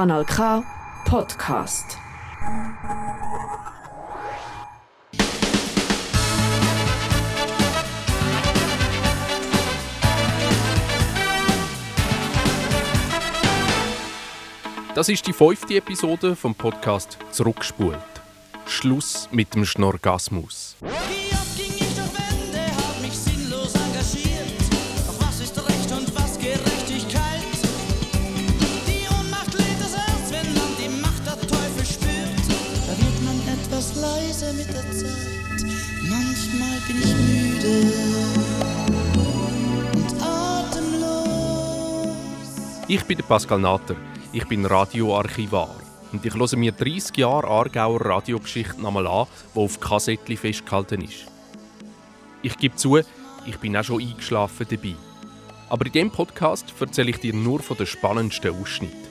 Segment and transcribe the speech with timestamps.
[0.00, 0.64] Kanal K
[1.04, 1.98] Podcast.
[14.94, 17.98] Das ist die fünfte Episode vom Podcast Zurückspult.
[18.64, 20.78] Schluss mit dem Schnorgasmus.
[42.92, 43.94] Ich bin Pascal Natter.
[44.32, 45.76] Ich bin Radioarchivar.
[46.10, 51.28] Und ich höre mir 30 Jahre Aargauer Radiogeschichte nochmal an, die auf Kassettchen festgehalten ist.
[52.42, 52.98] Ich gebe zu,
[53.46, 54.96] ich bin auch schon eingeschlafen dabei.
[55.68, 59.06] Aber in diesem Podcast erzähle ich dir nur von den spannendsten Ausschnitten.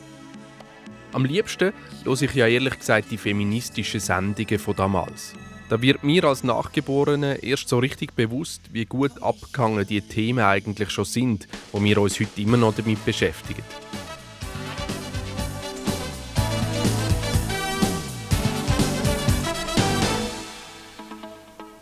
[1.13, 1.71] Am liebsten
[2.03, 5.35] höre ich ja ehrlich gesagt die feministischen Sendungen von damals.
[5.69, 10.89] Da wird mir als Nachgeborene erst so richtig bewusst, wie gut abgehangen die Themen eigentlich
[10.89, 13.61] schon sind, wo wir uns heute immer noch damit beschäftigen.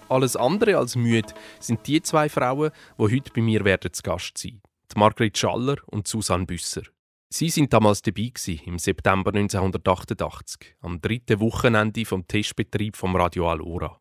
[0.09, 4.38] Alles andere als müde sind die zwei Frauen, die heute bei mir werden zu Gast
[4.38, 4.61] sein.
[4.93, 6.83] Die Margret Schaller und Susanne Büsser.
[7.30, 13.50] Sie sind damals dabei gewesen, im September 1988, am dritten Wochenende vom Testbetrieb vom Radio
[13.50, 14.00] Alora.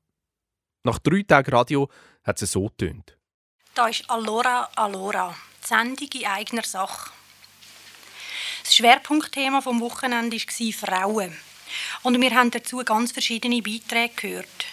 [0.85, 1.91] Nach drei Tagen Radio
[2.23, 3.19] hat es so tönt.
[3.75, 7.11] Da ist Allora Allora, die Sendung in eigener Sache.
[8.63, 11.37] Das Schwerpunktthema vom Wochenende war Frauen.
[12.05, 14.67] Und wir haben dazu ganz verschiedene Beiträge gehört.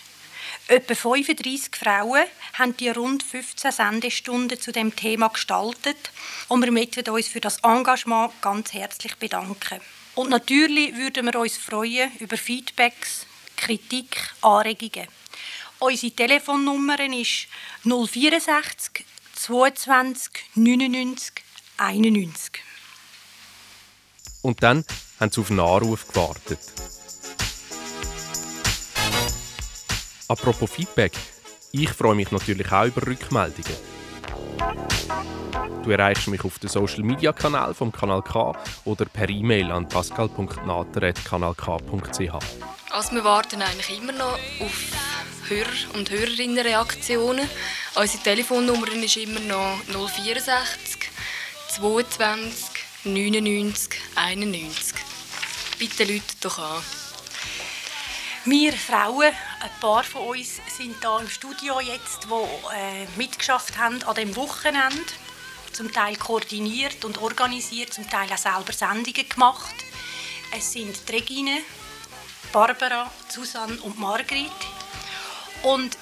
[0.68, 5.98] Etwa 35 Frauen haben die rund 15 Sendestunden zu dem Thema gestaltet
[6.48, 9.82] und wir möchten uns für das Engagement ganz herzlich bedanken.
[10.16, 13.26] Und natürlich würden wir uns freuen über Feedbacks,
[13.58, 15.10] Kritik, Anregungen.
[15.80, 17.48] Unsere Telefonnummer ist
[17.84, 21.44] 064 22 99
[21.76, 22.64] 91.
[24.44, 24.86] Und dann
[25.20, 26.60] haben sie auf einen Anruf gewartet.
[30.34, 31.14] Apropos Feedback,
[31.72, 33.76] ich freue mich natürlich auch über Rückmeldungen.
[35.84, 39.88] Du erreichst mich auf den Social Media Kanal vom Kanal K oder per E-Mail an
[39.88, 42.34] pascal.nater.kanalk.ch.
[42.90, 44.82] Also wir warten eigentlich immer noch auf
[45.50, 47.48] Hörer- und Hörerinnenreaktionen.
[47.94, 51.12] Unsere Telefonnummer ist immer noch 064
[51.76, 52.70] 22
[53.04, 54.96] 99 91.
[55.78, 56.82] Bitte Leute doch an.
[58.46, 59.32] Wir Frauen,
[59.62, 64.36] ein paar von uns, sind hier im Studio jetzt, die äh, mitgeschafft haben an dem
[64.36, 65.00] Wochenende.
[65.72, 69.74] Zum Teil koordiniert und organisiert, zum Teil auch selber Sendungen gemacht.
[70.52, 71.62] Es sind Regine,
[72.52, 74.52] Barbara, Susanne und Margrit.
[75.62, 75.98] Und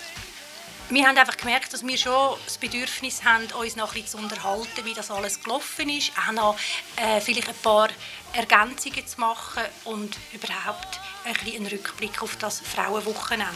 [0.90, 4.18] wir haben einfach gemerkt, dass wir schon das Bedürfnis haben, uns noch ein bisschen zu
[4.18, 6.12] unterhalten, wie das alles gelaufen ist.
[6.18, 6.58] Auch noch
[6.98, 7.90] äh, vielleicht ein paar
[8.34, 13.56] Ergänzungen zu machen und überhaupt ein bisschen einen Rückblick auf das Frauenwochenende.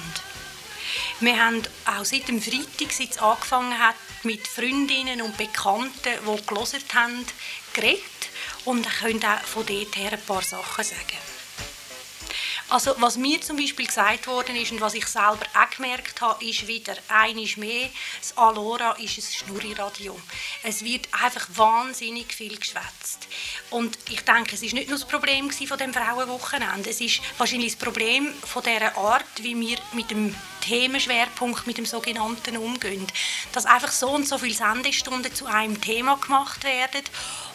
[1.20, 6.46] Wir haben auch seit dem Freitag, seit es angefangen hat, mit Freundinnen und Bekannten, die
[6.46, 7.26] gelesen haben,
[7.74, 8.02] geredet
[8.66, 11.35] und können auch von dort her ein paar Sachen sagen.
[12.68, 16.44] Also was mir zum Beispiel gesagt worden ist und was ich selber auch gemerkt habe,
[16.44, 17.90] ist wieder einiges mehr,
[18.20, 20.20] das Alora ist ein Schnurriradio.
[20.64, 23.28] Es wird einfach wahnsinnig viel geschwätzt.
[23.70, 27.74] Und ich denke, es ist nicht nur das Problem von dem Frauenwochenende, es ist wahrscheinlich
[27.74, 33.06] das Problem von der Art, wie wir mit dem Themenschwerpunkt, mit dem sogenannten umgehen.
[33.52, 37.04] Dass einfach so und so viele Sendestunden zu einem Thema gemacht werden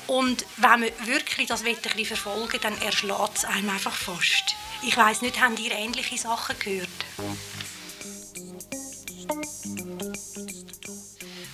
[0.07, 4.57] und wenn man wirklich das ein verfolgen will, dann erschlägt es einem einfach fast.
[4.83, 6.89] Ich weiß nicht, habt ihr ähnliche Sachen gehört?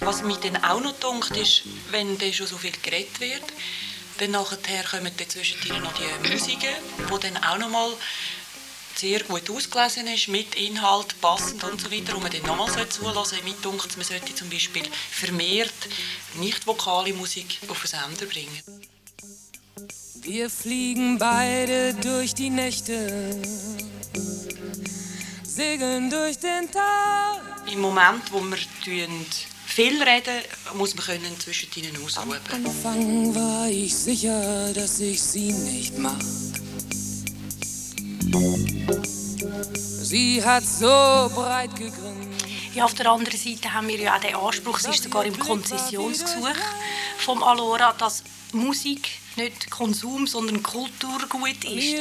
[0.00, 3.42] Was mich dann auch noch dunkt, ist, wenn dann schon so viel geredet wird,
[4.18, 7.92] dann nachher kommen dann zwischendrin noch die Musiken, die dann auch noch mal
[8.94, 13.36] sehr gut ausgelesen ist, mit Inhalt, passend und so weiter, wo man dann nochmal zulassen
[13.36, 13.44] sollte.
[13.44, 15.74] Mit dunkt man sollte zum Beispiel vermehrt
[16.36, 18.62] nicht vokale Musik auf den Sender bringen.
[20.26, 23.40] Wir fliegen beide durch die Nächte,
[25.44, 27.40] segeln durch den Tag.
[27.72, 29.06] Im Moment, wo wir
[29.66, 30.42] viel reden,
[30.74, 32.40] muss man können zwischen ihnen ausruhen.
[32.52, 36.20] Am Anfang war ich sicher, dass ich sie nicht mag.
[40.02, 42.35] Sie hat so breit gegrinst.
[42.76, 45.38] Ja, auf der anderen Seite haben wir ja auch den Anspruch, es ist sogar im
[45.38, 46.50] Konzessionsgesuch
[47.16, 51.96] vom Alora, dass Musik nicht Konsum, sondern Kulturgut ist.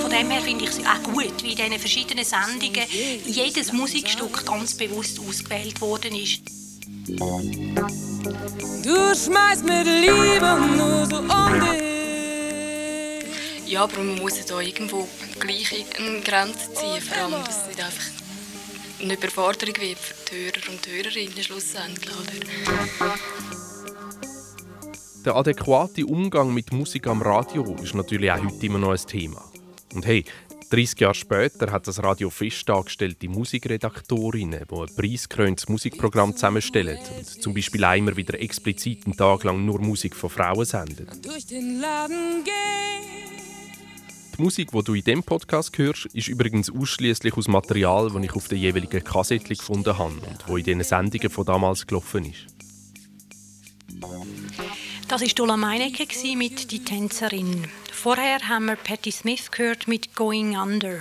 [0.00, 2.86] Von dem her finde ich es auch gut, wie in diesen verschiedenen Sendungen
[3.26, 6.42] jedes Musikstück ganz bewusst ausgewählt worden ist.
[8.84, 11.89] Du schmeißt mit Liebe nur so um dich.
[13.70, 15.06] Ja, aber man muss da irgendwo
[15.38, 18.02] gleich eine Grenze ziehen, vor allem, dass es nicht einfach
[19.00, 22.10] eine Überforderung wird für die Hörer und Hörerinnen schlussendlich.
[22.10, 23.14] Oder?
[25.24, 29.48] Der adäquate Umgang mit Musik am Radio ist natürlich auch heute immer noch ein Thema.
[29.94, 30.24] Und hey,
[30.70, 37.24] 30 Jahre später hat das Radio fest angestellte Musikredaktorinnen, die ein preisgekröntes Musikprogramm zusammenstellen und
[37.24, 41.06] zum Beispiel auch immer wieder explizit einen Tag lang nur Musik von Frauen senden.
[41.22, 43.30] Durch den Laden gehen.
[44.40, 48.32] Die Musik, die du in diesem Podcast hörst, ist übrigens ausschließlich aus Material, das ich
[48.32, 52.46] auf der jeweiligen Kassette gefunden habe und wo in diesen Sendungen von damals gelaufen ist.
[55.08, 56.06] Das war Dola Meinecke
[56.38, 57.68] mit «Die Tänzerin».
[57.92, 61.00] Vorher haben wir Patti Smith gehört mit «Going Under».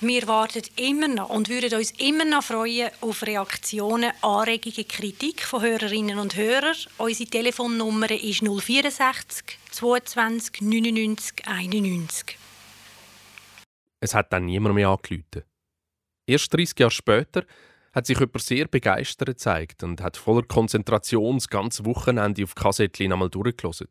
[0.00, 5.62] Wir warten immer noch und würden uns immer noch freuen auf Reaktionen, Anregungen, Kritik von
[5.62, 6.76] Hörerinnen und Hörern.
[6.98, 12.38] Unsere Telefonnummer ist 064 22 99 91.
[14.00, 15.44] Es hat dann niemand mehr angerufen.
[16.26, 17.44] Erst 30 Jahre später
[17.92, 23.12] hat sich jemand sehr begeistert gezeigt und hat voller Konzentration das ganze Wochenende auf Kassettchen
[23.12, 23.88] einmal durchgelassen.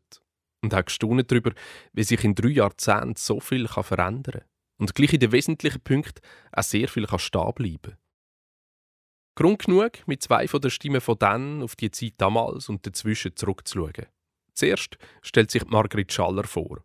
[0.62, 1.52] Und hat gestaunt darüber,
[1.92, 4.53] wie sich in drei Jahrzehnten so viel verändern kann.
[4.78, 6.20] Und gleich in den wesentlichen Punkten
[6.52, 7.96] auch sehr viel kann stehen bleiben.
[9.36, 13.34] Grund genug, mit zwei von der Stimmen von dann auf die Zeit damals und dazwischen
[13.34, 14.06] zurückzuschauen.
[14.52, 16.84] Zuerst stellt sich Margrit Schaller vor.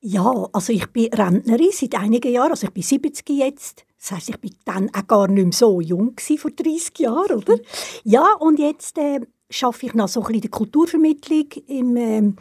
[0.00, 3.86] Ja, also ich bin Rentnerin seit einigen Jahren, also ich bin 70 jetzt.
[3.98, 7.58] Das heisst, ich bin dann auch gar nicht mehr so jung vor 30 Jahren, oder?
[8.04, 9.20] Ja, und jetzt äh,
[9.62, 12.36] arbeite ich noch so ein bisschen der Kulturvermittlung im ähm,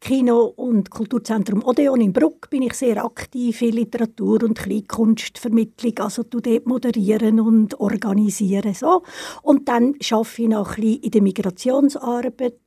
[0.00, 6.22] Kino- und Kulturzentrum Odeon in Bruck bin ich sehr aktiv in Literatur- und Kleinkunstvermittlung, also
[6.22, 9.02] tu dort moderieren und organisieren so.
[9.42, 12.60] Und dann arbeite ich noch ein bisschen in der Migrationsarbeit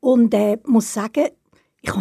[0.00, 1.28] und äh, muss sagen,
[1.80, 1.92] ich,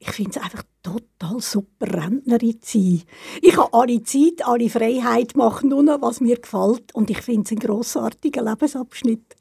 [0.00, 3.02] ich finde es einfach total super, Rentnerin zu sein.
[3.40, 6.94] Ich habe alle Zeit, alle Freiheit, mache nur noch, was mir gefällt.
[6.94, 9.34] Und ich finde es einen grossartigen Lebensabschnitt.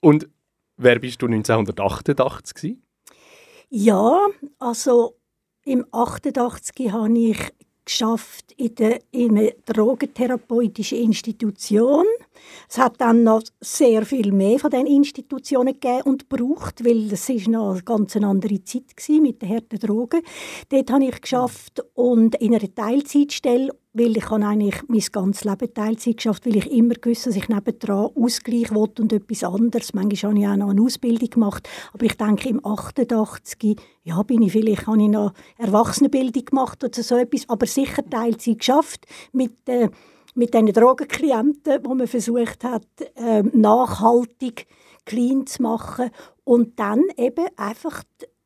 [0.00, 0.28] Und
[0.76, 2.82] wer bist du 1988 gewesen?
[3.72, 4.26] Ja,
[4.58, 5.14] also
[5.64, 7.38] im 88 habe ich
[7.84, 8.74] geschafft in,
[9.12, 12.04] in einer drogentherapeutischen Institution.
[12.68, 17.28] Es hat dann noch sehr viel mehr von diesen Institutionen gegeben und gebraucht, weil es
[17.28, 20.22] ist noch eine ganz andere Zeit gewesen mit den harten Drogen.
[20.68, 25.74] Dort habe ich geschafft und in einer Teilzeitstelle, weil ich habe eigentlich mein ganzes Leben
[25.74, 29.94] Teilzeit geschafft, weil ich immer gewusst, dass ich nebendran Ausgleich wollte und etwas anderes.
[29.94, 34.42] Manchmal habe ich auch noch eine Ausbildung gemacht, aber ich denke im 88 ja, bin
[34.42, 39.68] ich vielleicht habe ich noch Erwachsenenbildung gemacht oder so etwas, aber sicher Teilzeit geschafft mit
[39.68, 39.88] äh,
[40.34, 42.86] mit diesen Drogenklienten, wo man versucht hat,
[43.16, 44.66] ähm, nachhaltig
[45.04, 46.10] clean zu machen.
[46.44, 48.02] Und dann eben einfach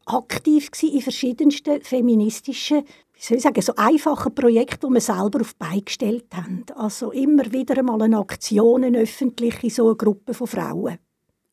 [0.06, 5.54] aktiv in verschiedensten feministischen, wie soll ich sagen, so einfachen Projekten, die wir selber auf
[5.54, 6.64] die Beine gestellt haben.
[6.74, 10.98] Also immer wieder einmal eine Aktion, eine öffentliche, so eine Gruppe von Frauen.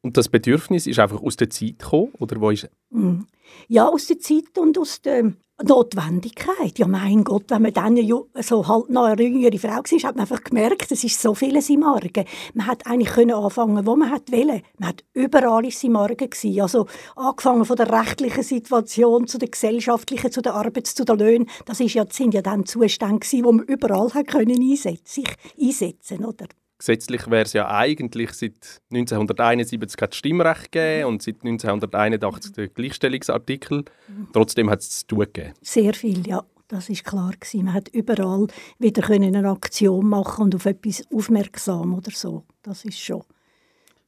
[0.01, 3.21] Und das Bedürfnis ist einfach aus der Zeit gekommen, oder wo ist Mm.
[3.67, 6.77] Ja, aus der Zeit und aus der Notwendigkeit.
[6.77, 7.97] Ja, mein Gott, wenn man dann
[8.41, 11.69] so halt noch eine jüngere Frau war, hat man einfach gemerkt, es ist so vieles
[11.69, 12.25] im Argen.
[12.53, 14.61] Man hat eigentlich können anfangen, wo man hat wollen.
[14.77, 16.61] Man hat überall ist im Argen gewesen.
[16.61, 21.49] Also angefangen von der rechtlichen Situation zu der gesellschaftlichen, zu der Arbeits-, zu den Löhnen.
[21.65, 25.27] Das ist ja, sind ja dann Zustände gewesen, wo man überall hat können einsetzen, sich
[25.59, 26.47] einsetzen, oder?
[26.81, 32.69] Gesetzlich wäre es ja eigentlich seit 1971 hat es Stimmrecht gegeben und seit 1981 der
[32.69, 33.85] Gleichstellungsartikel.
[34.33, 35.53] Trotzdem hat es zu tun gegeben.
[35.61, 36.43] Sehr viel, ja.
[36.67, 37.65] Das ist klar gewesen.
[37.65, 38.47] Man hat überall
[38.79, 42.45] wieder können eine Aktion machen und auf etwas aufmerksam oder so.
[42.63, 43.21] Das ist schon.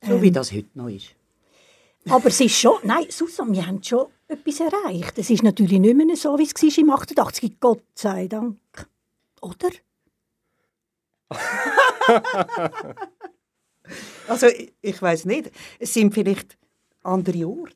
[0.02, 1.10] So wie das heute noch ist.
[2.10, 5.20] Aber es ist schon, nein, Susan, wir haben schon etwas erreicht.
[5.20, 7.60] Es ist natürlich nicht mehr so, wie es war im 88.
[7.60, 8.58] Gott sei Dank.
[9.42, 9.70] Oder?
[14.28, 16.58] Also ich, ich weiß nicht, es sind vielleicht
[17.04, 17.76] andere Orte,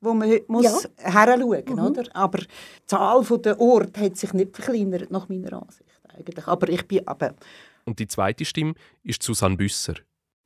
[0.00, 0.78] wo man heute muss Ja.
[0.96, 1.78] heranschauen Mhm.
[1.78, 2.04] oder?
[2.16, 2.46] Aber die
[2.86, 6.46] Zahl der Orte hat sich nicht verkleinert, nach meiner Ansicht eigentlich.
[6.46, 7.34] Aber ich bin aber,
[7.84, 8.74] Und die zweite Stimme
[9.04, 9.94] ist Susanne Büsser.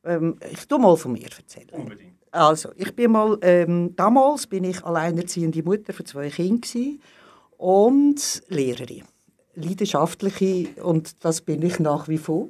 [0.05, 1.71] ähm, ich tu mal von mir erzählen.
[1.71, 2.17] Unbedingt.
[2.33, 6.99] Also, ich bin mal, ähm, damals bin ich alleinerziehende Mutter von zwei Kindern
[7.57, 9.05] und Lehrerin.
[9.55, 12.49] leidenschaftliche und das bin ich nach wie vor.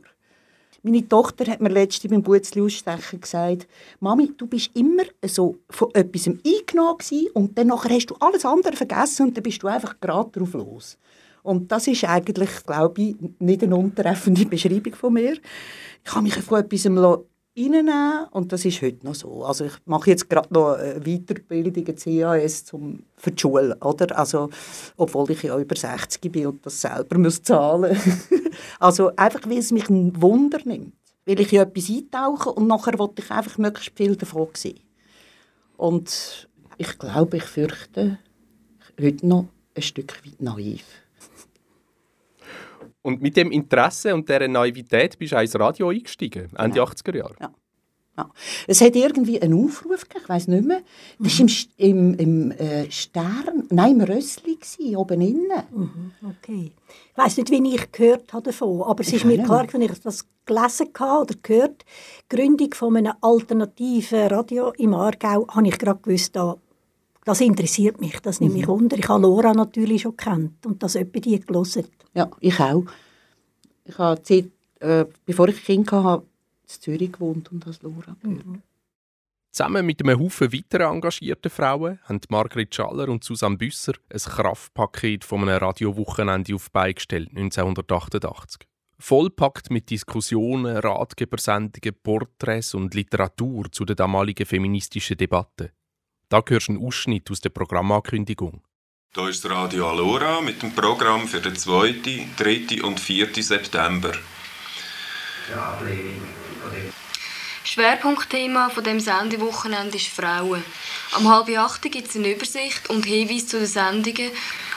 [0.87, 3.67] Meine Tochter hat mir letztens beim Butzli-Ausstechen gesagt,
[3.99, 9.27] Mami, du bist immer so von etwas eingenommen und dann hast du alles andere vergessen
[9.27, 10.97] und dann bist du einfach gerade drauf los.
[11.43, 15.37] Und das ist eigentlich, glaube ich, nicht eine untreffende Beschreibung von mir.
[16.05, 16.85] Ich habe mich von etwas
[17.57, 19.45] reinnehmen und das ist heute noch so.
[19.45, 24.19] Also ich mache jetzt gerade noch eine Weiterbildung, eine CAS zum, für die Schule, oder?
[24.19, 24.51] Also,
[24.97, 27.97] obwohl ich ja über 60 bin und das selber muss zahlen
[28.81, 30.95] Also einfach, weil es mich ein Wunder nimmt.
[31.25, 34.81] Weil ich in etwas eintauche und nachher wollte ich einfach möglichst viel davon sehen.
[35.77, 36.49] Und
[36.79, 38.19] ich glaube, ich fürchte,
[39.01, 40.85] heute noch ein Stück weit naiv.
[43.07, 46.87] Und mit dem Interesse und dieser Naivität bist du ins Radio eingestiegen, Ende Genau.
[46.87, 47.37] 80er Jahre.
[47.41, 47.51] Ja.
[48.17, 48.31] Ja.
[48.67, 50.81] Es hat irgendwie einen Aufruf gegeben, ich weiß nicht mehr.
[51.21, 51.47] Das war
[51.77, 55.63] im, im, im äh, Stern, nein, im Rössli, gewesen, oben innen.
[55.71, 56.73] Mhm, okay.
[57.13, 59.83] Ich weiß nicht, wie ich gehört habe davon, aber es Ich ist mir klar, wenn
[59.83, 61.85] ich das gelesen habe oder gehört,
[62.23, 66.57] die Gründung von einem alternativen Radio im Aargau, habe ich gerade gewusst, da,
[67.27, 68.59] das interessiert mich, das nimmt Mhm.
[68.61, 68.97] mich wunder.
[68.97, 71.87] Ich habe Laura natürlich schon kennt und das etwa die gelesen.
[72.15, 72.85] Ja, ich auch.
[73.85, 74.47] Ich habe Zeit,
[74.81, 76.25] äh, bevor ich Kind hatte,
[76.63, 78.45] in Zürich gewohnt und als Laura gehört.
[79.51, 85.25] Zusammen mit einem Haufen weiterer engagierter Frauen haben Margret Schaller und Susanne Büsser ein Kraftpaket
[85.25, 88.69] von einem Radiowochenende auf die Beine gestellt, 1988.
[88.99, 95.73] Vollpackt mit Diskussionen, Ratgebersendungen, Porträts und Literatur zu der damaligen feministischen Debatte.
[96.29, 98.61] Da hörst du einen Ausschnitt aus der Programmankündigung.
[99.15, 101.95] Hier ist Radio Alora mit dem Programm für den 2.,
[102.37, 102.83] 3.
[102.83, 103.29] und 4.
[103.43, 104.13] September.
[107.67, 110.63] Schwerpunktthema von dem Sendewochenende ist Frauen.
[111.17, 114.31] Am halb acht gibt es eine Übersicht und Hinweise zu den Sendungen.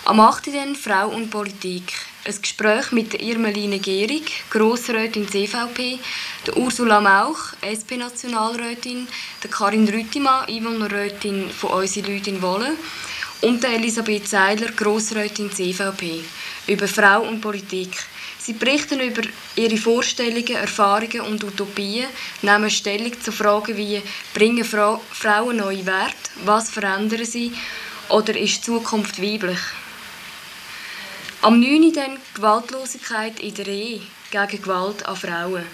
[0.05, 0.48] Am 8.
[0.48, 1.93] dann Frau und Politik.
[2.25, 6.00] Ein Gespräch mit Irmeline Gehrig, Grossrätin CVP,
[6.48, 9.08] der Ursula Mauch, SP-Nationalrätin,
[9.43, 12.72] der Karin Rüttimann, Einwohnerrätin von «Unsere Leute in Wolle»
[13.41, 16.24] und der Elisabeth Seiler, Grossrätin CVP,
[16.65, 17.91] über Frau und Politik.
[18.50, 19.22] Sie berichten über
[19.56, 22.08] ihre Vorstellungen, Erfahrungen und Utopien,
[22.41, 24.01] nehmen Stellung zu Fragen wie
[24.34, 26.32] «Bringen Fra Frauen neue Werte?
[26.46, 27.53] Was verändern sie?»
[28.10, 29.60] oder «Ist die Zukunft weiblich?»
[31.44, 31.94] Am 9.
[31.94, 34.01] dann Gewaltlosigkeit in der Ehe
[34.32, 35.65] gegen Gewalt an Frauen.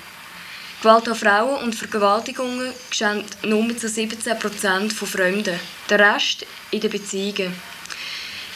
[0.82, 5.58] Gewalt an Frauen und Vergewaltigungen geschehen nur zu 17% von Fremden.
[5.90, 7.54] Der Rest in den Beziehungen.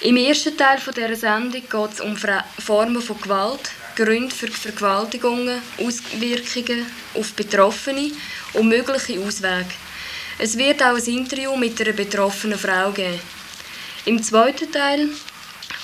[0.02, 6.86] Im ersten Teil dieser Sendung geht es um Formen von Gewalt, Gründe für Vergewaltigungen, Auswirkungen
[7.16, 8.12] auf Betroffene
[8.54, 9.70] und mögliche Auswege.
[10.38, 13.20] Es wird auch ein Interview mit einer betroffenen Frau geben.
[14.06, 15.10] Im zweiten Teil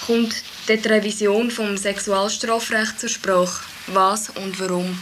[0.06, 3.64] kommt die Revision vom Sexualstrafrecht zur Sprache.
[3.88, 4.98] Was und warum?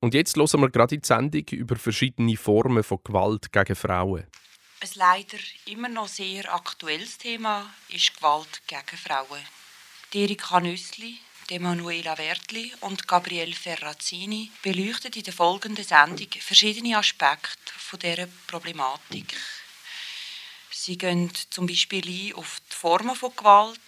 [0.00, 4.24] Und jetzt hören wir gerade in die Sendung über verschiedene Formen von Gewalt gegen Frauen.
[4.80, 9.40] Ein leider immer noch sehr aktuelles Thema ist Gewalt gegen Frauen.
[10.12, 11.18] Die Erika Nüssli,
[11.54, 19.34] Emanuela Wertli und Gabriele Ferrazzini beleuchten in der folgenden Sendung verschiedene Aspekte von dieser Problematik.
[20.70, 23.80] Sie gehen zum Beispiel ein auf die Formen von Gewalt,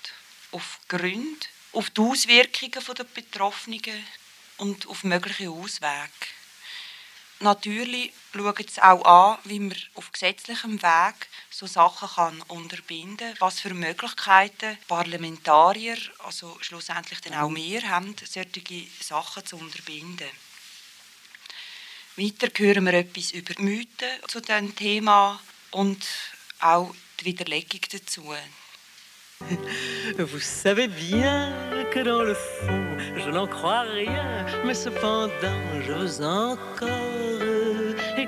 [0.52, 4.04] auf Gründe, auf die Auswirkungen der Betroffenen
[4.58, 6.37] und auf mögliche Auswege.
[7.40, 13.36] Natürlich schauen sie auch an, wie man auf gesetzlichem Weg so Sachen kann unterbinden kann,
[13.38, 20.28] was für Möglichkeiten Parlamentarier, also schlussendlich dann auch wir, haben, solche Sachen zu unterbinden.
[22.16, 25.40] Weiter hören wir etwas über Mythen zu diesem Thema
[25.70, 26.04] und
[26.58, 28.34] auch die Widerlegung dazu.
[30.18, 31.52] Vous savez bien
[31.92, 37.27] que dans le fond, je n'en crois rien, mais cependant, je veux encore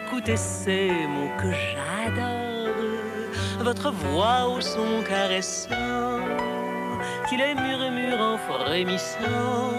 [0.07, 2.75] écouter ces mots que j'adore.
[3.61, 6.21] Votre voix au son caressant,
[7.28, 9.73] qui les murmure en frémissant,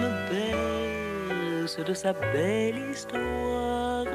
[0.00, 4.06] me berce de sa belle histoire.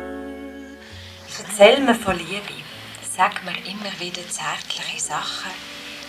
[1.40, 2.64] Erzähl mir von Liebe.
[3.04, 5.52] Sag mir immer wieder zärtliche Sachen.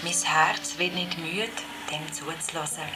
[0.03, 1.51] Mein Herz wird nicht müde,
[1.91, 2.89] dem zuzulassen.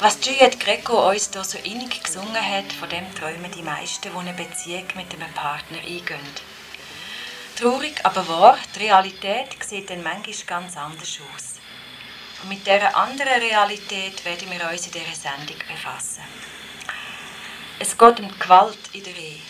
[0.00, 4.16] Was Juliette Greco uns hier so innig gesungen hat, von dem träumen die meisten, die
[4.16, 6.20] eine Beziehung mit einem Partner eingehen.
[7.58, 11.54] Traurig, aber wahr, die Realität sieht dann manchmal ganz anders aus.
[12.40, 16.22] Und mit dieser anderen Realität werden wir uns in dieser Sendung befassen.
[17.80, 19.40] Es geht um die Gewalt in der Ehe.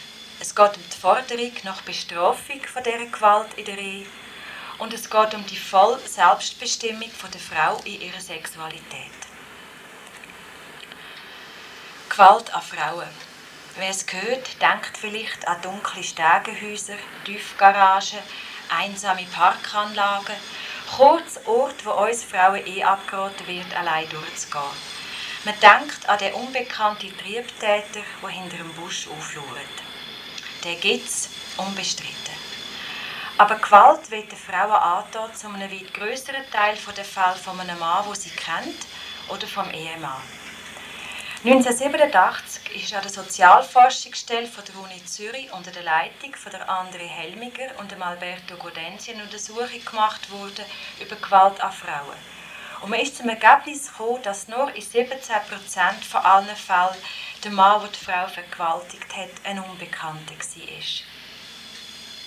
[0.40, 4.06] Es geht um die Forderung nach Bestrafung von dieser Gewalt in der Ehe
[4.78, 9.17] und es geht um die volle Selbstbestimmung von der Frau in ihrer Sexualität.
[12.18, 13.08] Gewalt an Frauen.
[13.76, 18.18] Wer es hört, denkt vielleicht an dunkle Stegenhäuser, Tiefgaragen,
[18.68, 20.34] einsame Parkanlagen,
[20.96, 24.64] kurz Ort, wo uns Frauen eh abgeraten wird, allein durchzugehen.
[25.44, 29.76] Man denkt an den unbekannten Triebtäter, der hinter dem Busch auflauert.
[30.64, 32.34] Den gibt's, unbestritten.
[33.36, 37.78] Aber Gewalt wird den Frauen antun, zu einem weit größeren Teil der Fälle von einem
[37.78, 38.88] Mann, den sie kennt,
[39.28, 40.37] oder vom Ehemann.
[41.44, 47.06] 1987 ist an der Sozialforschungsstelle von der Uni Zürich unter der Leitung von der André
[47.06, 50.64] Helmiger und dem Alberto Godenzi eine Untersuchung gemacht worden
[51.00, 52.18] über Gewalt an Frauen.
[52.82, 55.12] Und man ist zum Ergebnis gekommen, dass nur in 17%
[56.10, 56.98] von allen Fällen
[57.44, 60.84] der Mann, der die Frau vergewaltigt hat, ein Unbekannter war.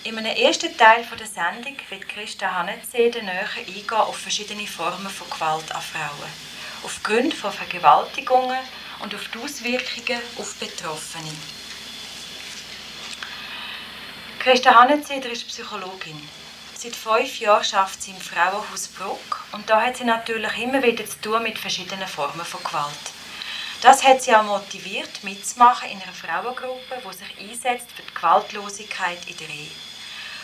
[0.04, 5.28] In einem ersten Teil der Sendung wird Christa Hannezede näher eingehen auf verschiedene Formen von
[5.28, 6.32] Gewalt an Frauen.
[6.82, 8.58] Auf Gründe von Vergewaltigungen
[9.02, 11.32] und auf die Auswirkungen auf Betroffene.
[14.38, 16.28] Christa Hannezeder ist Psychologin.
[16.74, 21.06] Seit fünf Jahren arbeitet sie im Frauenhaus Bruck und da hat sie natürlich immer wieder
[21.06, 23.12] zu tun mit verschiedenen Formen von Gewalt.
[23.82, 29.18] Das hat sie auch motiviert, mitzumachen in einer Frauengruppe, die sich einsetzt für die Gewaltlosigkeit
[29.26, 29.70] in der Ehe.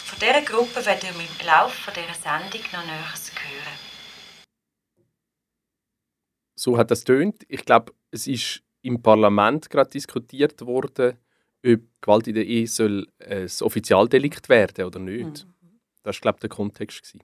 [0.05, 3.88] Von dieser Gruppe werden wir im Laufe dieser Sendung noch Näheres hören.
[6.59, 7.45] So hat das tönt.
[7.49, 11.17] Ich glaube, es ist im Parlament gerade diskutiert worden,
[11.65, 15.47] ob Gewalt in der Ehe soll ein Offizialdelikt werden oder nicht.
[15.47, 15.79] Mhm.
[16.03, 17.03] Das war, glaube ich, der Kontext.
[17.03, 17.21] gewesen.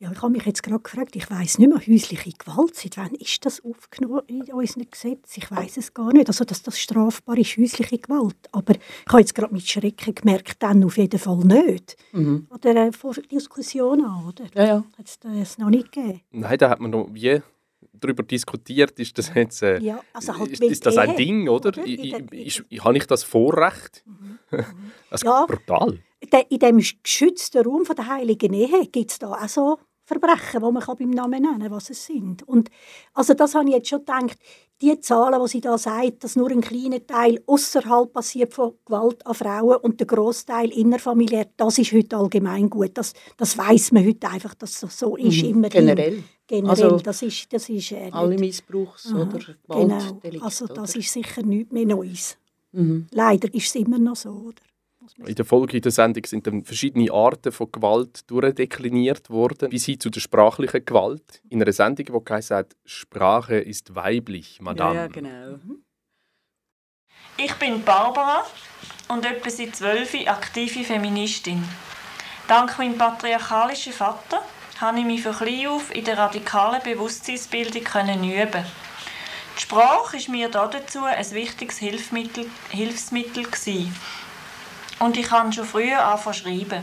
[0.00, 3.14] Ja, ich habe mich jetzt gerade gefragt, ich weiß nicht mehr, häusliche Gewalt, seit wann
[3.14, 5.40] ist das aufgenommen in unseren Gesetzen?
[5.40, 6.26] Ich weiß es gar nicht.
[6.26, 8.48] Also, dass das strafbar ist, häusliche Gewalt.
[8.50, 11.96] Aber ich habe jetzt gerade mit Schrecken gemerkt, dann auf jeden Fall nicht.
[12.10, 12.48] Mhm.
[12.50, 14.46] Oder äh, vor Diskussion an, oder?
[14.56, 14.84] Ja, ja.
[14.98, 16.22] Hat es das noch nicht gegeben?
[16.32, 17.40] Nein, da hat man noch wie
[18.02, 21.48] darüber diskutiert, ist das jetzt äh, Ja, also halt ist, ist das ein Ehe, Ding,
[21.48, 21.68] oder?
[21.68, 21.84] oder?
[21.86, 24.04] Ich, In der- ich, ich, habe ich das Vorrecht?
[24.50, 24.66] das
[25.22, 25.46] ist Ja.
[25.46, 25.98] brutal.
[26.48, 30.72] In dem geschützten Raum von der Heiligen Ehe gibt es da auch so Verbrechen, die
[30.72, 32.42] man kann beim Namen nennen kann, was es sind.
[32.46, 32.70] Und
[33.14, 34.36] also das habe ich jetzt schon gedacht,
[34.80, 39.24] die Zahlen, die sie da sagt, dass nur ein kleiner Teil außerhalb passiert von Gewalt
[39.24, 42.90] an Frauen und der Großteil innerfamiliär, das ist heute allgemein gut.
[42.94, 45.42] Das, das weiß man heute einfach, dass das so ist.
[45.44, 45.50] Mhm.
[45.50, 45.70] Immerhin.
[45.86, 46.24] Generell.
[46.52, 49.38] Generell, Also, das ist, das ist äh, Alle nicht- Missbrauchs- Aha, oder
[49.68, 50.98] Genau, also das oder?
[51.00, 52.36] ist sicher nichts mehr Neues.
[52.72, 53.06] Mhm.
[53.10, 54.62] Leider ist es immer noch so, oder?
[55.26, 59.98] In der Folge der Sendung sind dann verschiedene Arten von Gewalt durchdekliniert worden, bis hin
[59.98, 61.40] zu der sprachlichen Gewalt.
[61.48, 64.94] In einer Sendung, die geheißen hat, Sprache ist weiblich, Madame.
[64.94, 65.58] Ja, ja, genau.
[67.38, 68.44] Ich bin Barbara
[69.08, 71.62] und etwa seit zwölf aktive Feministin.
[72.46, 74.42] Dank meinem patriarchalischen Vater
[74.82, 78.64] habe ich mich von klein auf in der radikalen Bewusstseinsbildung können üben.
[79.56, 83.94] Die Sprache ist mir dazu ein wichtiges Hilfsmittel, Hilfsmittel gewesen.
[84.98, 86.82] Und ich kann schon früher anfangen schreiben.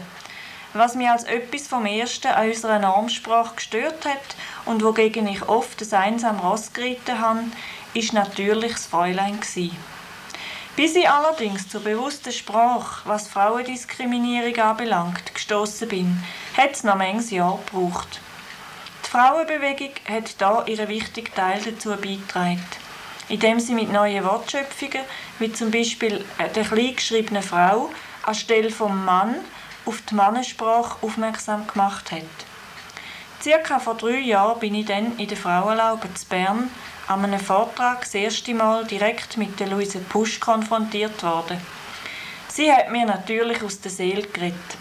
[0.74, 4.36] Was mich als etwas vom Ersten an unserer Normsprache gestört hat
[4.66, 7.44] und wogegen ich oft ein einsam Ross geritten habe,
[7.94, 9.76] ist natürlich das Fräulein gewesen.
[10.80, 16.24] Bis ich allerdings zur bewussten Sprache, was Frauendiskriminierung anbelangt, gestoßen bin,
[16.56, 18.22] hat es noch manches Jahr gebraucht.
[19.04, 22.64] Die Frauenbewegung hat da ihren wichtigen Teil dazu beigetragen,
[23.28, 25.04] indem sie mit neuen Wortschöpfungen,
[25.40, 26.24] wie zum Beispiel
[26.56, 27.90] der kleingeschriebenen Frau,
[28.24, 29.36] anstelle vom Mann
[29.86, 32.24] auf die Mannensprache aufmerksam gemacht hat.
[33.42, 36.72] Circa vor drei Jahren bin ich dann in der Frauenlaube zu Bern
[37.10, 41.60] an einem Vortrag das erste Mal direkt mit der Luise Pusch konfrontiert worden.
[42.48, 44.78] Sie hat mir natürlich aus der Seele geredet.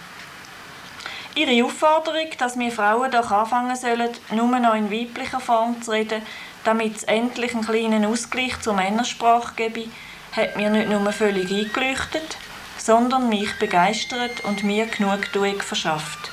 [1.34, 6.20] Ihre Aufforderung, dass wir Frauen doch anfangen sollen, nur noch in weiblicher Form zu reden,
[6.64, 9.88] damit es endlich einen kleinen Ausgleich zur Männersprache gebe,
[10.32, 12.36] hat mir nicht nur völlig eingeleuchtet,
[12.76, 16.30] sondern mich begeistert und mir Genugtuung verschafft.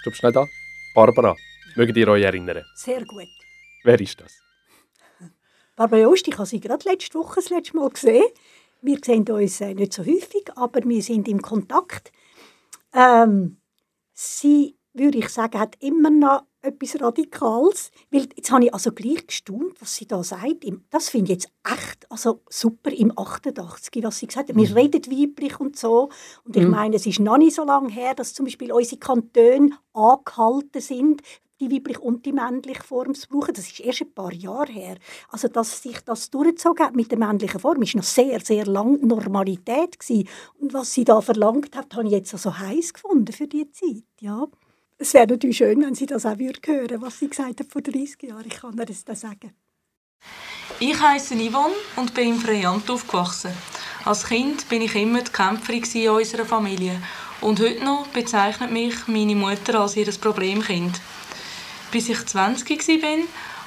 [0.00, 0.46] Stopp schnell da.
[0.94, 1.36] Barbara,
[1.76, 2.64] mögt ihr euch erinnern?
[2.74, 3.28] Sehr gut.
[3.82, 4.32] Wer ist das?
[5.76, 8.24] Barbara Jost, ich habe sie gerade letzte Woche das letzte Mal gesehen.
[8.80, 12.12] Wir sehen uns äh, nicht so häufig, aber wir sind im Kontakt.
[12.92, 13.56] Ähm,
[14.12, 17.90] sie, würde ich sagen, hat immer noch etwas Radikales.
[18.10, 20.64] Weil jetzt habe ich also gleich gestaunt, was sie da sagt.
[20.90, 24.56] Das finde ich jetzt echt also super im 88, was sie gesagt hat.
[24.56, 26.10] Wir reden weiblich und so.
[26.44, 26.70] Und ich Mhm.
[26.70, 31.22] meine, es ist noch nicht so lange her, dass zum Beispiel unsere Kantone angehalten sind,
[31.60, 33.54] die weibliche und die männliche Form zu brauchen.
[33.54, 34.96] Das ist erst ein paar Jahre her.
[35.28, 39.00] Also, dass sich das durchgezogen hat mit der männlichen Form, ist noch sehr, sehr lang
[39.06, 40.28] Normalität gewesen.
[40.58, 44.04] Und was sie da verlangt hat, habe ich jetzt also heiß gefunden für die Zeit.
[44.20, 44.46] Ja.
[44.96, 47.82] Es wäre natürlich schön, wenn sie das auch hören würde, was sie gesagt hat vor
[47.82, 48.46] 30 Jahren.
[48.46, 49.52] Ich kann das dann sagen.
[50.80, 53.52] Ich heiße Yvonne und bin im Freiamt aufgewachsen.
[54.04, 57.00] Als Kind bin ich immer die Kämpferin in unserer Familie.
[57.40, 61.00] Und heute noch bezeichnet mich meine Mutter als ihr Problemkind.
[61.94, 63.18] Bis ich 20 war,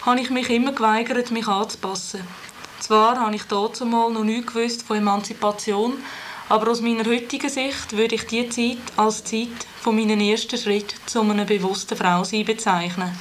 [0.06, 2.20] habe ich mich immer geweigert, mich anzupassen.
[2.82, 5.94] Zwar habe ich dazu mal noch nichts gewusst von Emanzipation,
[6.50, 10.94] aber aus meiner heutigen Sicht würde ich diese Zeit als Zeit von meinen ersten Schritt
[11.06, 13.18] zu einer bewussten Frau sein bezeichnen.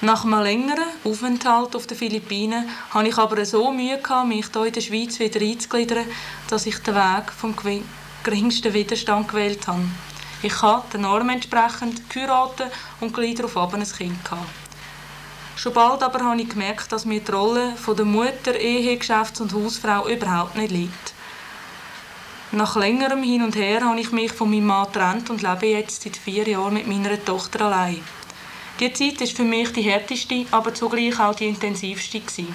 [0.00, 4.72] Nach einem längeren Aufenthalt auf den Philippinen hatte ich aber so Mühe, mich hier in
[4.72, 6.06] der Schweiz wieder einzugliedern,
[6.48, 7.54] dass ich den Weg vom
[8.24, 9.84] geringsten Widerstand gewählt habe.
[10.42, 12.70] Ich habe der Norm entsprechend geheiratet
[13.00, 14.46] und gleich darauf ein Kind gehabt.
[15.56, 19.54] Schon bald aber habe ich gemerkt, dass mir die Rolle der Mutter, Ehe, Geschäfts- und
[19.54, 21.14] Hausfrau überhaupt nicht liegt.
[22.52, 26.02] Nach längerem Hin und Her habe ich mich von meinem Mann getrennt und lebe jetzt
[26.02, 28.04] seit vier Jahren mit meiner Tochter allein.
[28.78, 32.20] Die Zeit ist für mich die härteste, aber zugleich auch die intensivste.
[32.20, 32.54] Gewesen.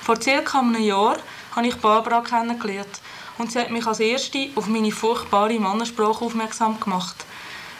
[0.00, 1.16] Vor circa einem Jahr
[1.56, 3.00] habe ich Barbara kennengelernt
[3.38, 7.16] und sie hat mich als Erste auf meine furchtbare Mannensprache aufmerksam gemacht.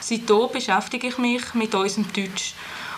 [0.01, 2.55] Seitdem beschäftige ich mich mit unserem Deutsch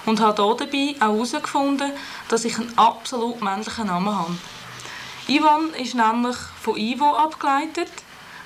[0.07, 1.93] und habe dabei auch herausgefunden,
[2.29, 4.39] dass ich einen absolut männlichen Namen habe.
[5.29, 7.91] Yvonne ist nämlich von Ivo abgeleitet.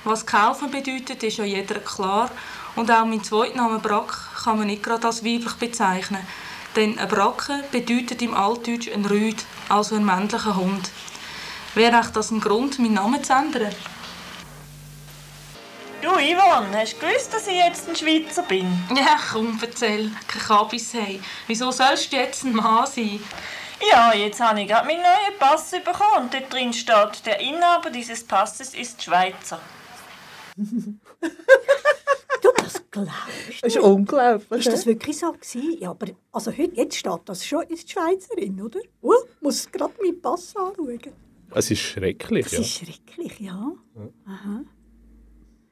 [0.03, 2.31] Was kaufen bedeutet, ist ja jeder klar.
[2.75, 4.11] Und auch mein zweiter Name Brack
[4.43, 6.25] kann man nicht gerade als weiblich bezeichnen.
[6.75, 10.89] Denn ein Bracken bedeutet im Altdeutsch ein Rüd, also ein männlicher Hund.
[11.75, 13.75] Wäre das ein Grund, meinen Namen zu ändern?
[16.01, 18.65] Du, Yvonne, hast du gewusst, dass ich jetzt ein Schweizer bin?
[18.95, 20.09] Ja, komm, erzähl.
[20.27, 21.23] Kein Kabis haben.
[21.47, 23.19] Wieso sollst du jetzt ein Mann sein?
[23.91, 27.89] Ja, jetzt habe ich gerade meinen neuen Pass bekommen und dort drin steht, der Inhaber
[27.91, 29.59] dieses Passes ist Schweizer.
[30.55, 33.11] Du, das glaubst
[33.47, 33.61] du?
[33.61, 34.59] Das ist unglaublich.
[34.65, 35.77] Ist das wirklich so gewesen?
[35.79, 38.79] Ja, aber also heute, jetzt steht das schon, ist Schweizerin, oder?
[39.01, 40.99] Oh, muss gerade meinen Pass anschauen.
[41.53, 42.59] Es ist schrecklich, Das ja.
[42.61, 43.71] ist schrecklich, ja.
[44.25, 44.61] Aha.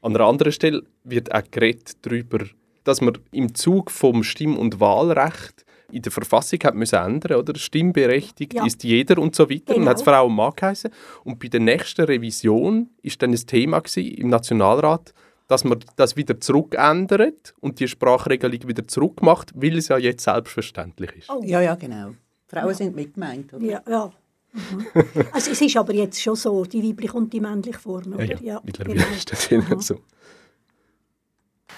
[0.02, 2.40] An einer anderen Stelle wird auch geredet darüber,
[2.84, 7.56] dass man im Zug vom Stimm- und Wahlrecht in der Verfassung hat müssen ändern, oder?
[7.58, 8.66] Stimmberechtigt Ja.
[8.66, 9.70] ist jeder und so weiter.
[9.74, 9.90] Und Genau.
[9.90, 10.92] hat es Frau und Mann geheißen.
[11.24, 15.14] Und bei der nächsten Revision ist dann ein Thema gewesen, im Nationalrat,
[15.48, 21.12] dass man das wieder zurückändert und die Sprachregelung wieder zurückmacht, weil es ja jetzt selbstverständlich
[21.18, 21.30] ist.
[21.32, 21.42] Oh.
[21.44, 22.12] Ja, ja, genau.
[22.48, 23.66] Frauen sind mit gemeint, oder?
[23.66, 24.12] Ja, ja.
[24.52, 24.88] Mhm.
[25.32, 28.24] Also es ist aber jetzt schon so, die weibliche und die männliche Form, oder?
[28.24, 29.16] Ja, ja, mittlerweile genau.
[29.16, 30.02] ist das immer so.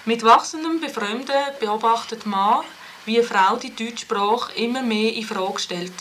[0.04, 2.64] Mit wachsendem Befremden beobachtet man,
[3.04, 5.92] wie eine Frau die deutsche Sprache immer mehr in Frage stellt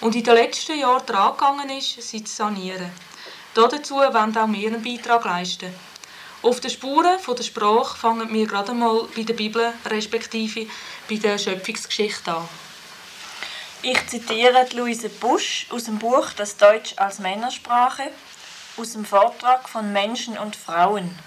[0.00, 2.90] und in den letzten Jahren daran gegangen ist, sie zu sanieren.
[3.54, 5.72] Dazu wollen auch wir einen Beitrag leisten.
[6.42, 10.66] Auf den Spuren von der Sprache fangen wir gerade mal bei der Bibel respektive
[11.08, 12.48] bei der Schöpfungsgeschichte an.
[13.82, 18.10] Ich zitiere Luise Busch aus dem Buch Das Deutsch als Männersprache
[18.76, 21.18] aus dem Vortrag von Menschen und Frauen.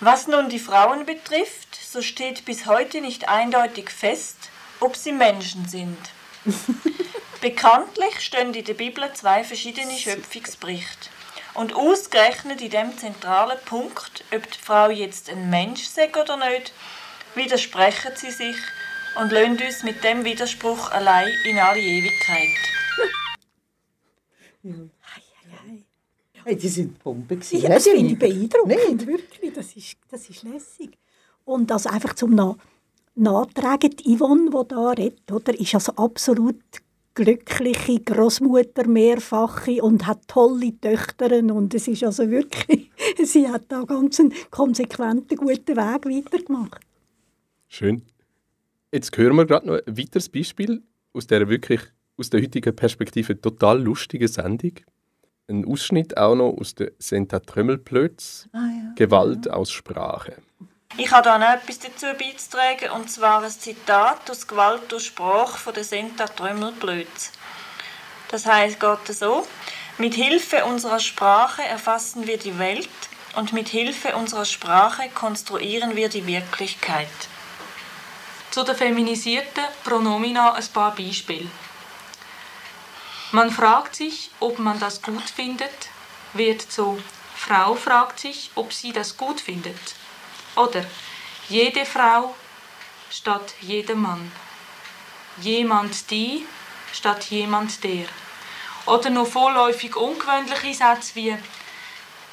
[0.00, 4.48] Was nun die Frauen betrifft, so steht bis heute nicht eindeutig fest,
[4.80, 5.98] ob sie Menschen sind.
[7.42, 11.10] Bekanntlich stehen in der Bibel zwei verschiedene Schöpfungsberichte.
[11.52, 16.72] Und ausgerechnet in dem zentralen Punkt, ob die Frau jetzt ein Mensch sei oder nicht,
[17.34, 18.56] widersprechen sie sich
[19.20, 22.48] und lassen uns mit dem Widerspruch allein in alle Ewigkeit.
[26.44, 27.60] Hey, die sind Bomben gewesen.
[27.60, 29.52] Ja, das finde ich beeindruckend, wirklich.
[29.52, 30.98] Das ist, das ist lässig.
[31.44, 32.56] Und also einfach zum Na
[33.16, 36.60] Nachtragen, die Yvonne, die da redet, oder, ist also absolut
[37.14, 42.90] glückliche Großmutter, mehrfache und hat tolle Töchter und es ist also wirklich,
[43.24, 46.80] sie hat da ganz einen konsequenten, guten Weg weitergemacht.
[47.68, 48.02] Schön.
[48.94, 50.80] Jetzt hören wir gerade noch ein weiteres Beispiel
[51.12, 51.80] aus der wirklich
[52.16, 54.74] aus der heutigen Perspektive total lustigen Sendung.
[55.48, 58.92] Ein Ausschnitt auch noch aus der Senta Trömmelplötz, Ah, ja.
[58.94, 60.36] Gewalt aus Sprache.
[60.96, 65.58] Ich habe da noch etwas dazu beizutragen, und zwar ein Zitat aus Gewalt durch Sprache
[65.58, 67.32] von der Senta Trömmelblöds.
[68.30, 69.44] Das heißt geht so:
[69.98, 72.88] Mit Hilfe unserer Sprache erfassen wir die Welt
[73.34, 77.08] und mit Hilfe unserer Sprache konstruieren wir die Wirklichkeit.
[78.54, 81.50] Zu den feminisierten Pronomina ein paar Beispiele.
[83.32, 85.88] Man fragt sich, ob man das gut findet,
[86.34, 87.02] wird zu
[87.34, 89.96] Frau fragt sich, ob sie das gut findet.
[90.54, 90.84] Oder
[91.48, 92.36] jede Frau
[93.10, 94.30] statt jeder Mann.
[95.38, 96.46] jemand die
[96.92, 98.06] statt jemand der.
[98.86, 101.36] Oder noch vorläufig ungewöhnliche Sätze wie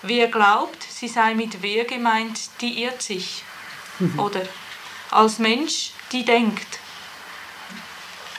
[0.04, 3.42] Wer glaubt, sie sei mit wer gemeint, die irrt sich.
[4.18, 4.44] Oder
[5.10, 6.80] als Mensch, die denkt.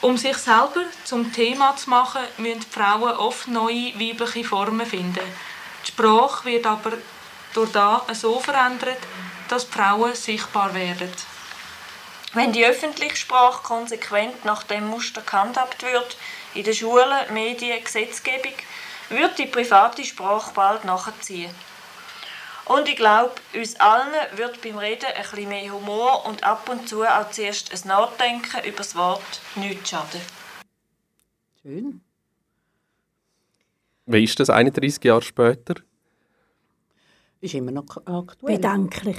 [0.01, 5.19] Um sich selber zum Thema zu machen, müssen die Frauen oft neue weibliche Formen finden.
[5.85, 6.93] Die Sprache wird aber
[7.53, 8.97] durch das so verändert,
[9.47, 11.11] dass die Frauen sichtbar werden.
[12.33, 16.17] Wenn die öffentliche Sprache konsequent nach dem Muster gehandhabt wird,
[16.55, 18.53] in den Schulen, Medien, Gesetzgebung,
[19.09, 21.53] wird die private Sprache bald nachziehen.
[22.65, 26.87] Und ich glaube, uns allen wird beim Reden ein bisschen mehr Humor und ab und
[26.87, 30.21] zu auch zuerst ein Nachdenken über das Wort nichts schaden.
[31.61, 32.01] Schön.
[34.05, 35.75] Wie ist das 31 Jahre später?
[37.41, 38.57] Ist immer noch aktuell.
[38.57, 39.17] Bedenklich.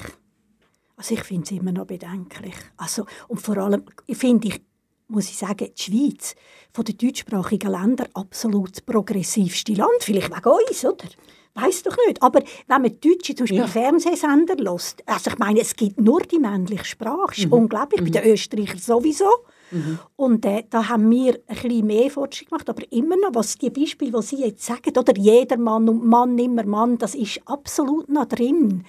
[0.96, 2.54] Also ich finde es immer noch bedenklich.
[2.76, 4.62] Also, und vor allem finde ich,
[5.08, 6.34] muss ich sagen, die Schweiz
[6.72, 10.00] von den deutschsprachigen Ländern absolut das progressivste Land.
[10.00, 11.08] Vielleicht wegen uns, oder?
[11.54, 12.20] Weiß doch nicht.
[12.22, 13.66] Aber wenn man Deutsche zum Beispiel Ja.
[13.66, 17.26] Fernsehsender hört, also ich meine, es gibt nur die männliche Sprache.
[17.28, 17.52] Das ist Mhm.
[17.52, 18.02] unglaublich.
[18.02, 19.28] Bei den Österreichern sowieso.
[19.70, 19.98] Mhm.
[20.16, 22.68] Und äh, da haben wir ein bisschen mehr Fortschritt gemacht.
[22.68, 26.36] Aber immer noch, was die Beispiele, die Sie jetzt sagen, oder jeder Mann und Mann
[26.38, 28.84] immer Mann, das ist absolut noch drin.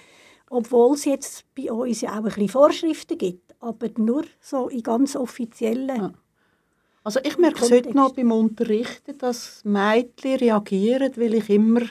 [0.50, 3.54] Obwohl es jetzt bei uns ja auch ein bisschen Vorschriften gibt.
[3.60, 6.16] Aber nur so in ganz offiziellen.
[7.04, 11.82] Also ich merke es heute noch beim Unterrichten, dass Mädchen reagieren, weil ich immer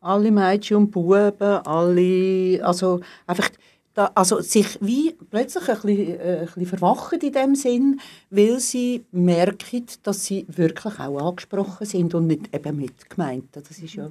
[0.00, 3.50] alle Mädchen und Buben, alle, also einfach,
[3.94, 8.60] da, also sich wie plötzlich ein bisschen, äh, ein bisschen verwachen in dem Sinn, weil
[8.60, 13.48] sie merken, dass sie wirklich auch angesprochen sind und nicht eben mitgemeint.
[13.52, 14.10] Das ist ja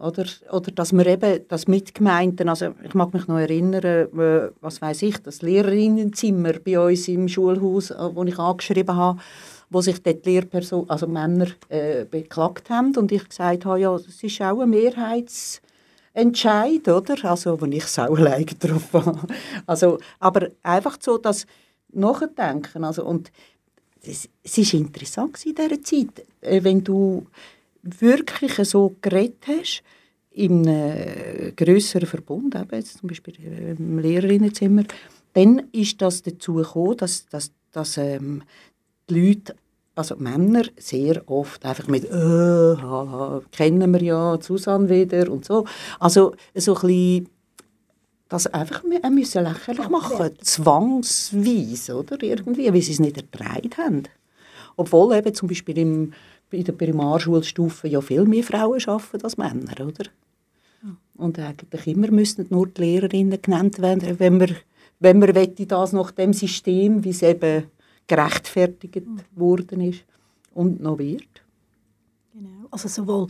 [0.00, 4.80] oder, oder dass wir eben das Mitgemeinten, also ich mag mich noch erinnern, äh, was
[4.80, 9.20] weiß ich, das Lehrerinnenzimmer bei uns im Schulhaus, äh, wo ich angeschrieben habe,
[9.70, 13.96] wo sich dort die Lehrperson, also Männer äh, beklagt haben und ich gesagt habe, ja,
[13.96, 17.24] das ist auch ein Mehrheitsentscheid, oder?
[17.24, 19.26] Also, wo ich sau alleine drauf war.
[19.66, 21.46] Also, aber einfach so, das
[21.92, 23.30] Nachdenken, also und
[24.02, 27.26] es, es ist interessant in dieser Zeit, äh, wenn du
[27.82, 29.82] wirklich so geredet hast,
[30.32, 33.34] in einem grösseren Verbund, eben zum Beispiel
[33.78, 34.84] im Lehrerinnenzimmer,
[35.32, 38.42] dann ist das dazu gekommen, dass, dass, dass ähm,
[39.08, 39.54] die Leute,
[39.94, 45.66] also Männer, sehr oft einfach mit «äh, haha, kennen wir ja, Susanne wieder» und so.
[45.98, 47.28] Also so ein bisschen
[48.30, 52.22] das einfach wir müssen lächerlich machen, zwangsweise, oder?
[52.22, 54.04] Irgendwie, weil sie es nicht ertragen haben.
[54.76, 56.12] Obwohl eben zum Beispiel im,
[56.52, 60.08] in der Primarschulstufe ja viel mehr Frauen arbeiten als Männer, oder?
[61.16, 64.56] Und eigentlich immer müssten nur die Lehrerinnen genannt werden, wenn man,
[65.00, 67.64] wenn wette, das nach dem System, wie es eben
[68.10, 70.04] gerechtfertigt worden ist
[70.52, 71.42] und noch wird.
[72.70, 73.28] Also sowohl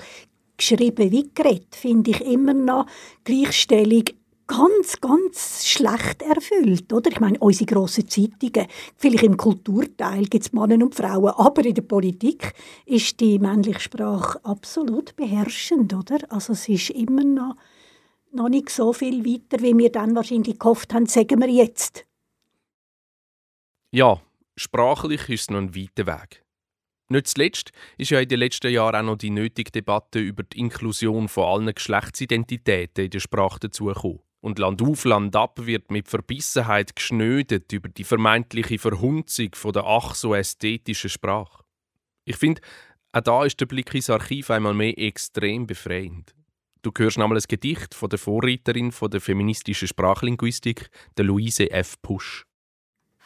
[0.56, 2.86] geschrieben wie geredet, finde ich immer noch
[3.24, 4.04] Gleichstellung
[4.46, 6.92] ganz, ganz schlecht erfüllt.
[6.92, 7.10] Oder?
[7.10, 8.66] Ich meine, unsere grossen Zeitungen,
[8.96, 13.80] vielleicht im Kulturteil gibt es Männer und Frauen, aber in der Politik ist die männliche
[13.80, 15.94] Sprache absolut beherrschend.
[15.94, 16.18] Oder?
[16.30, 17.56] Also es ist immer noch,
[18.32, 22.06] noch nicht so viel weiter, wie wir dann wahrscheinlich gehofft haben, sagen wir jetzt.
[23.92, 24.20] Ja,
[24.60, 26.44] sprachlich ist es noch ein weiter Weg.
[27.08, 30.60] Nicht zuletzt ist ja in den letzten Jahren auch noch die nötige Debatte über die
[30.60, 34.20] Inklusion von allen Geschlechtsidentitäten in der Sprache dazugekommen.
[34.42, 39.84] Und Land auf, Land ab wird mit Verbissenheit geschnödet über die vermeintliche Verhunzung von der
[39.84, 41.64] ach so ästhetischen Sprache.
[42.24, 42.62] Ich finde,
[43.12, 46.34] auch da ist der Blick ins Archiv einmal mehr extrem befreiend.
[46.82, 52.00] Du hörst einmal ein Gedicht von der Vorreiterin von der feministischen Sprachlinguistik, der Luise F.
[52.00, 52.46] Pusch.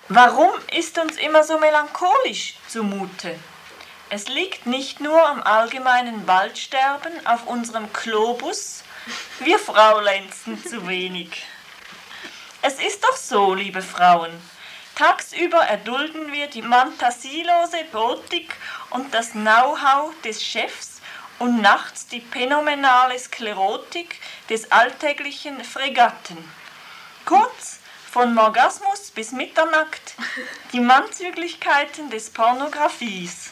[0.09, 3.39] Warum ist uns immer so melancholisch zumute?
[4.11, 8.85] Es liegt nicht nur am allgemeinen Waldsterben auf unserem Globus,
[9.39, 11.47] wir Fraulenzen zu wenig.
[12.61, 14.31] Es ist doch so, liebe Frauen.
[14.95, 18.55] Tagsüber erdulden wir die fantasielose Erotik
[18.91, 21.01] und das Know-how des Chefs
[21.39, 26.37] und nachts die phänomenale Sklerotik des alltäglichen Fregatten.
[27.25, 27.81] Kurz,
[28.15, 30.15] von Morgasmus bis Mitternacht,
[30.73, 33.51] die Mannzüglichkeiten des Pornografies.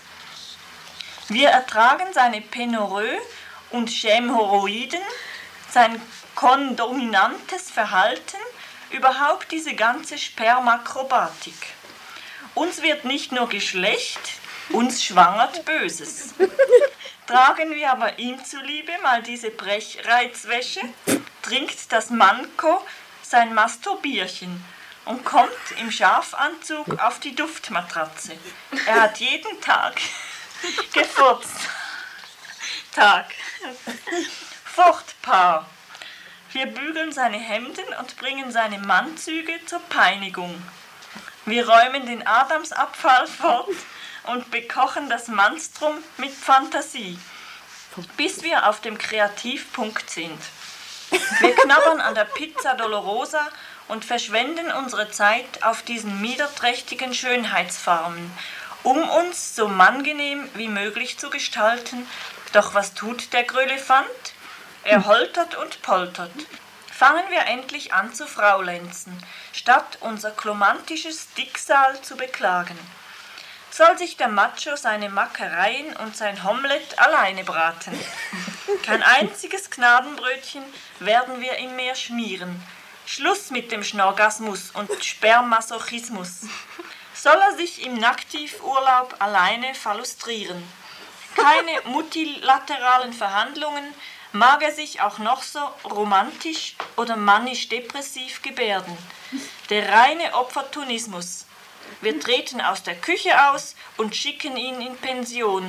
[1.27, 3.21] Wir ertragen seine Penoreux
[3.71, 5.01] und Schämhoroiden,
[5.69, 6.01] sein
[6.37, 8.37] kondominantes Verhalten,
[8.91, 11.75] überhaupt diese ganze Spermakrobatik.
[12.55, 14.21] Uns wird nicht nur Geschlecht,
[14.69, 16.35] uns schwangert Böses.
[17.27, 20.83] Tragen wir aber ihm zuliebe mal diese Brechreizwäsche,
[21.43, 22.81] trinkt das Manko
[23.33, 24.63] sein Masturbierchen
[25.07, 28.37] und kommt im Schafanzug auf die Duftmatratze.
[28.87, 29.99] Er hat jeden Tag
[30.93, 31.57] gefurzt.
[32.95, 33.25] Tag.
[34.65, 35.67] Fruchtpaar.
[36.53, 40.63] Wir bügeln seine Hemden und bringen seine Mannzüge zur Peinigung.
[41.47, 43.71] Wir räumen den Adamsabfall fort
[44.25, 47.19] und bekochen das Manstrum mit Fantasie,
[48.19, 50.39] bis wir auf dem Kreativpunkt sind.
[51.41, 53.49] Wir knabbern an der Pizza Dolorosa
[53.89, 58.33] und verschwenden unsere Zeit auf diesen niederträchtigen Schönheitsfarmen,
[58.83, 62.09] um uns so angenehm wie möglich zu gestalten.
[62.53, 64.07] Doch was tut der Grölefant?
[64.85, 66.33] Er holtert und poltert.
[66.91, 69.17] Fangen wir endlich an zu fraulenzen,
[69.53, 72.79] statt unser klomantisches Dicksal zu beklagen.
[73.73, 77.99] Soll sich der Macho seine Mackereien und sein Omelett alleine braten.
[78.83, 80.63] Kein einziges Gnadenbrötchen
[81.01, 82.63] werden wir ihm mehr schmieren.
[83.07, 86.43] Schluss mit dem Schnorgasmus und Sperrmasochismus.
[87.15, 90.63] Soll er sich im Nacktivurlaub alleine fallustrieren.
[91.35, 93.95] Keine multilateralen Verhandlungen,
[94.33, 98.97] mag er sich auch noch so romantisch oder manisch-depressiv gebärden.
[99.71, 101.47] Der reine Opportunismus.
[102.01, 105.65] Wir treten aus der Küche aus und schicken ihn in Pension.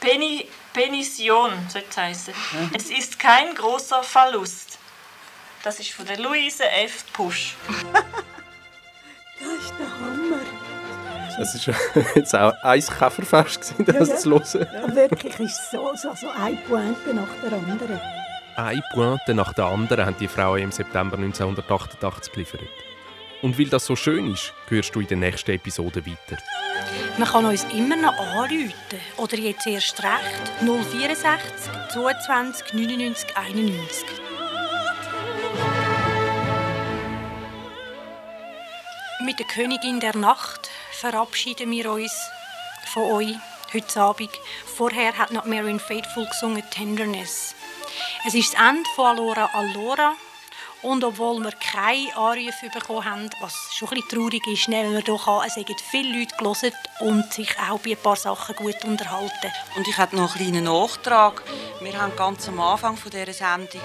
[0.00, 2.34] Peni Pension, soll es heißen.
[2.74, 4.78] Es ist kein großer Verlust.
[5.62, 7.04] Das ist von der Luise F.
[7.12, 7.54] Pusch.
[9.42, 10.62] Das ist der Hammer.
[11.40, 14.68] Es war jetzt auch ein Käferfest, gewesen, das zu hören.
[14.72, 18.00] Ja, wirklich, ist so, so, so eine Pointe nach der anderen.
[18.54, 22.60] Eine Pointe nach der anderen haben die Frauen im September 1988 geliefert.
[23.42, 26.40] Und weil das so schön ist, hörst du in der nächsten Episode weiter.
[27.18, 28.72] Man kann uns immer noch anrufen.
[29.16, 34.04] Oder jetzt erst recht 064 22 99 91.
[39.24, 42.12] Mit der Königin der Nacht verabschieden wir uns
[42.92, 43.34] von euch
[43.74, 44.30] heute Abend.
[44.76, 47.56] Vorher hat noch Marion Faithful gesungen «Tenderness».
[48.26, 50.14] Es ist das Ende von «Allora, Allora».
[50.82, 55.02] Und obwohl wir keine Anrufe bekommen haben, was schon ein bisschen traurig ist, nehmen wir
[55.02, 58.84] doch an, es haben viele Leute gelesen und sich auch bei ein paar Sachen gut
[58.84, 59.52] unterhalten.
[59.76, 61.42] Und ich habe noch einen kleinen Nachtrag.
[61.80, 63.80] Wir haben ganz am Anfang von dieser Sendung,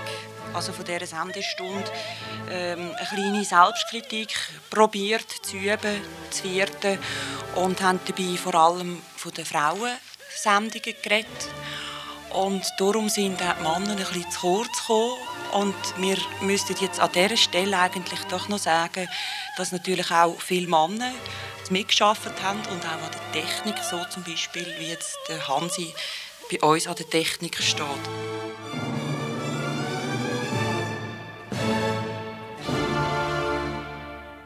[0.55, 1.85] also von dieser Sendestunde,
[2.49, 4.35] ähm, eine kleine Selbstkritik
[4.71, 6.97] probiert zu üben, zu vierten
[7.55, 11.49] und haben dabei vor allem von den Frauensendungen geredet.
[12.31, 15.36] Und darum sind auch die Männer ein bisschen zu kurz gekommen.
[15.53, 19.07] Und wir müssten jetzt an dieser Stelle eigentlich doch noch sagen,
[19.57, 21.11] dass natürlich auch viele Männer
[21.69, 25.93] mitgearbeitet haben und auch an der Technik, so zum Beispiel wie jetzt Hansi
[26.51, 27.85] bei uns an der Technik steht.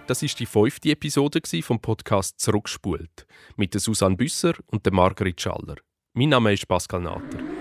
[0.07, 5.39] Das ist die fünfte Episode vom Podcast «Zurückspult» mit der Susanne Büsser und der Margrit
[5.39, 5.75] Schaller.
[6.13, 7.60] Mein Name ist Pascal Natter.